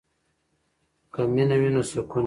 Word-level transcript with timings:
که 1.13 1.21
مینه 1.33 1.55
وي 1.61 1.69
نو 1.75 1.81
سکون 1.91 2.09
وي. 2.17 2.19